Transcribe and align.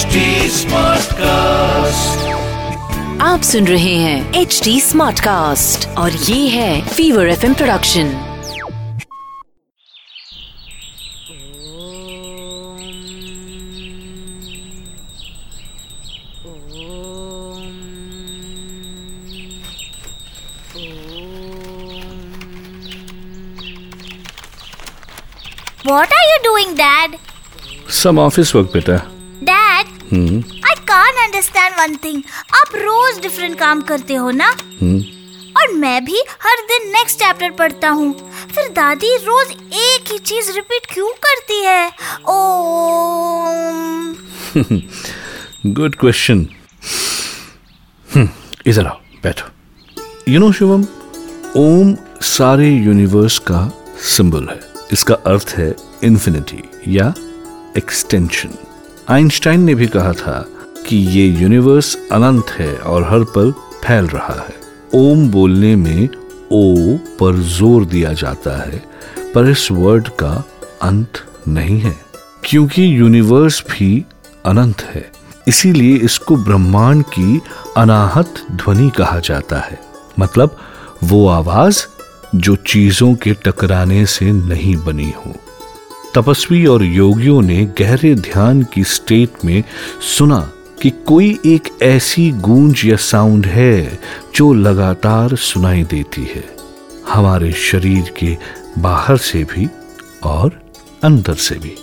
HD 0.00 0.20
cast 1.12 2.28
आप 3.22 3.42
सुन 3.42 3.66
रहे 3.66 3.94
हैं 3.94 4.34
एच 4.34 4.60
डी 4.64 4.80
स्मार्ट 4.80 5.20
कास्ट 5.20 5.88
और 5.88 6.12
ये 6.12 6.48
है 6.48 6.88
fever 6.88 7.28
F 7.28 7.46
production 7.46 8.12
What 25.84 26.10
are 26.12 26.26
you 26.32 26.40
doing, 26.42 26.76
Dad? 26.76 27.18
Some 27.90 28.18
office 28.18 28.54
work 28.54 28.70
बेटा। 28.74 29.19
Dad, 30.14 30.78
can 30.78 31.30
understand 31.30 31.86
one 31.86 32.02
thing. 32.02 32.16
आप 32.54 32.74
रोज 32.74 33.20
डिफरेंट 33.20 33.58
काम 33.58 33.80
करते 33.80 34.14
हो 34.14 34.30
ना? 34.30 34.50
और 35.60 35.72
मैं 35.72 36.04
भी 36.04 36.22
हर 36.42 36.56
दिन 36.56 36.90
नेक्स्ट 36.90 37.18
चैप्टर 37.18 37.50
पढ़ता 37.50 37.88
हूँ। 37.88 38.32
फिर 38.54 38.68
दादी 38.68 39.16
रोज 39.16 39.50
एक 39.72 40.04
ही 40.12 40.18
चीज़ 40.18 40.52
रिपीट 40.52 40.86
क्यों 40.94 41.08
करती 41.08 41.62
है? 41.64 41.92
ओम। 42.28 44.16
गुड 45.74 45.94
क्वेश्चन 45.94 46.48
Hmm, 48.16 48.28
इधर 48.66 48.86
आओ 48.86 48.96
बैठो। 49.22 49.48
यू 50.28 50.40
नो 50.40 50.52
शिवम 50.52 50.86
ओम 51.56 51.96
सारे 52.22 52.70
यूनिवर्स 52.70 53.38
का 53.38 53.84
सिंबल 53.98 54.48
है। 54.48 54.60
इसका 54.92 55.14
अर्थ 55.14 55.54
है 55.56 55.76
इन्फिनिटी 56.04 56.70
या 56.88 57.14
एक्सटेंशन 57.78 58.48
आइंस्टाइन 59.10 59.60
ने 59.60 59.74
भी 59.74 59.86
कहा 59.86 60.12
था 60.12 60.34
कि 60.86 60.96
ये 60.96 61.24
यूनिवर्स 61.40 61.96
अनंत 62.12 62.50
है 62.50 62.76
और 62.76 63.02
हर 63.04 63.24
पल 63.24 63.50
फैल 63.84 64.06
रहा 64.06 64.34
है। 64.34 64.54
ओम 64.94 65.26
बोलने 65.30 65.74
में 65.76 66.08
ओ 66.52 66.96
पर 67.20 67.40
ज़ोर 67.48 67.84
दिया 67.84 68.12
जाता 68.12 68.56
है, 68.58 68.78
पर 69.34 69.48
इस 69.50 69.66
वर्ड 69.70 70.08
का 70.20 70.32
अंत 70.82 71.22
नहीं 71.48 71.80
है, 71.80 71.94
क्योंकि 72.44 72.86
यूनिवर्स 73.00 73.62
भी 73.70 73.92
अनंत 74.46 74.82
है। 74.84 75.04
इसीलिए 75.48 75.96
इसको 75.98 76.36
ब्रह्मांड 76.36 77.04
की 77.08 77.40
अनाहत 77.76 78.42
ध्वनि 78.52 78.90
कहा 78.90 79.18
जाता 79.20 79.60
है। 79.60 79.80
मतलब 80.18 80.56
वो 81.04 81.26
आवाज़ 81.28 81.84
जो 82.36 82.56
चीज़ों 82.56 83.14
के 83.14 83.34
टकराने 83.44 84.04
से 84.06 84.32
नहीं 84.32 84.76
बनी 84.76 85.12
हो। 85.16 85.34
तपस्वी 86.14 86.66
और 86.66 86.84
योगियों 86.84 87.42
ने 87.42 87.66
गहरे 87.78 88.14
ध्यान 88.14 88.62
की 88.62 88.84
स्टेट 88.84 89.30
में 89.44 89.64
सुना 90.18 90.52
कि 90.82 90.90
कोई 90.90 91.38
एक 91.46 91.82
ऐसी 91.82 92.30
गूंज 92.30 92.82
या 92.84 92.96
साउंड 92.96 93.46
है 93.46 94.00
जो 94.34 94.54
लगातार 94.54 95.36
सुनाई 95.36 95.82
देती 95.82 96.22
है। 96.22 96.56
हमारे 97.08 97.52
शरीर 97.52 98.14
के 98.18 98.36
बाहर 98.78 99.16
से 99.16 99.44
भी 99.44 99.68
और 100.22 100.62
अंदर 101.04 101.34
से 101.34 101.54
भी। 101.54 101.74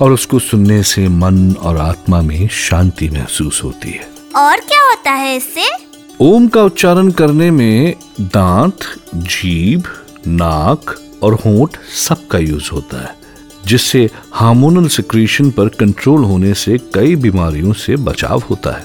और 0.00 0.12
उसको 0.12 0.38
सुनने 0.38 0.82
से 0.82 1.08
मन 1.08 1.52
और 1.52 1.76
आत्मा 1.76 2.22
में 2.22 2.48
शांति 2.48 3.10
महसूस 3.10 3.64
होती 3.64 3.90
है। 3.90 4.08
और 4.36 4.56
क्या 4.56 4.88
होता 4.88 5.10
है 5.10 5.36
इससे? 5.36 5.70
ओम 6.20 6.48
का 6.48 6.62
उच्चारण 6.62 7.10
करने 7.10 7.50
में 7.50 7.94
दांत 8.20 8.78
जीभ 9.14 9.84
नाक 10.26 11.00
और 11.22 11.34
होंठ 11.34 11.78
सबका 11.96 12.38
यूज़ 12.38 12.70
होता 12.70 13.02
है। 13.02 13.27
जिससे 13.66 14.10
हार्मोनल 14.32 14.88
सिक्रीशन 14.88 15.50
पर 15.50 15.68
कंट्रोल 15.68 16.24
होने 16.24 16.54
से 16.54 16.78
कई 16.78 17.16
बीमारियों 17.16 17.72
से 17.72 17.96
बचाव 17.96 18.42
होता 18.50 18.70
है। 18.70 18.82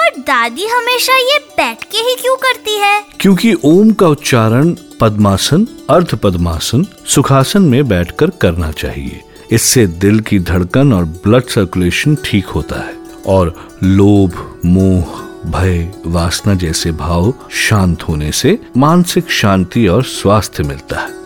पर 0.00 0.20
दादी 0.20 0.66
हमेशा 0.66 1.16
ये 1.16 1.38
बैठ 1.38 1.84
के 1.84 1.98
ही 1.98 2.14
क्यों 2.14 2.36
करती 2.36 2.74
है? 2.74 3.04
क्योंकि 3.20 3.54
ओम 3.64 3.90
का 3.90 4.08
उच्चारण 4.08 4.76
पद्मासन 5.00 5.66
अर्ध 5.90 6.14
पद्मासन 6.14 6.86
सुखासन 7.06 7.62
में 7.62 7.88
बैठकर 7.88 8.30
करना 8.30 8.72
चाहिए। 8.72 9.20
इससे 9.50 9.86
दिल 9.86 10.20
की 10.20 10.38
धड़कन 10.38 10.92
और 10.92 11.04
ब्लड 11.04 11.44
सर्कुलेशन 11.44 12.16
ठीक 12.24 12.46
होता 12.46 12.76
है 12.76 12.94
और 13.26 13.68
लोभ 13.82 14.60
मोह 14.64 15.26
भय 15.50 15.92
वासना 16.06 16.54
जैसे 16.54 16.92
भाव 16.92 17.34
शांत 17.50 18.02
होने 18.02 18.32
से 18.32 18.58
मानसिक 18.76 19.30
शांति 19.30 19.86
और 19.88 20.04
स्वास्थ्य 20.04 20.62
मिलता 20.62 21.00
है। 21.00 21.25